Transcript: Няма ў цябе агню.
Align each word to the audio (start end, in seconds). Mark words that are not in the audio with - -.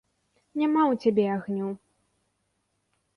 Няма 0.61 0.81
ў 0.87 0.93
цябе 1.03 1.25
агню. 1.35 1.67